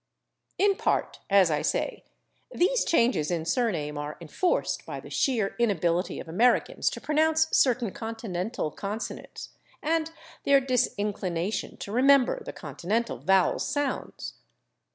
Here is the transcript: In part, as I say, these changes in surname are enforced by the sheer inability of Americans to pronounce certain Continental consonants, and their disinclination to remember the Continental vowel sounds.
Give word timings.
In 0.57 0.77
part, 0.77 1.19
as 1.29 1.51
I 1.51 1.61
say, 1.61 2.03
these 2.51 2.83
changes 2.83 3.29
in 3.29 3.45
surname 3.45 3.99
are 3.99 4.17
enforced 4.19 4.83
by 4.83 4.99
the 4.99 5.11
sheer 5.11 5.55
inability 5.59 6.19
of 6.19 6.27
Americans 6.27 6.89
to 6.89 6.99
pronounce 6.99 7.47
certain 7.51 7.91
Continental 7.91 8.71
consonants, 8.71 9.49
and 9.79 10.09
their 10.43 10.59
disinclination 10.59 11.77
to 11.77 11.91
remember 11.91 12.43
the 12.43 12.51
Continental 12.51 13.19
vowel 13.19 13.59
sounds. 13.59 14.33